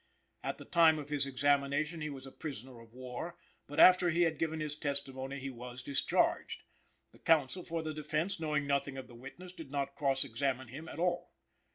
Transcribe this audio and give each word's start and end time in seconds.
At 0.43 0.57
the 0.57 0.65
time 0.65 0.97
of 0.97 1.09
his 1.09 1.27
examination 1.27 2.01
he 2.01 2.09
was 2.09 2.25
a 2.25 2.31
prisoner 2.31 2.79
of 2.79 2.95
war, 2.95 3.37
but 3.67 3.79
after 3.79 4.09
he 4.09 4.23
had 4.23 4.39
given 4.39 4.59
his 4.59 4.75
testimony 4.75 5.37
he 5.37 5.51
was 5.51 5.83
discharged. 5.83 6.63
The 7.11 7.19
counsel 7.19 7.61
for 7.61 7.83
the 7.83 7.93
defense 7.93 8.39
knowing 8.39 8.65
nothing 8.65 8.97
of 8.97 9.05
the 9.07 9.13
witness 9.13 9.51
did 9.53 9.69
not 9.69 9.93
cross 9.93 10.23
examine 10.23 10.69
him 10.69 10.89
at 10.89 10.97
all. 10.97 11.35